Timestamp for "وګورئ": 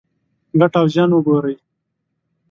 1.13-1.55